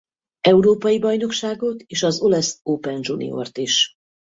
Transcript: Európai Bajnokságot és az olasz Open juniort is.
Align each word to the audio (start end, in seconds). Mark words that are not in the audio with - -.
Európai 0.41 0.99
Bajnokságot 0.99 1.81
és 1.81 2.03
az 2.03 2.19
olasz 2.21 2.59
Open 2.63 2.99
juniort 3.03 3.57
is. 3.57 3.93